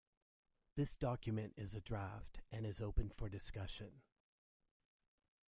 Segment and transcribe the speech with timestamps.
[0.77, 4.01] This document is a draft, and is open for discussion